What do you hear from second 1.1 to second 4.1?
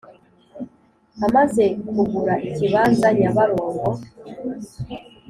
amaze kugura ikibanza nyabarongo.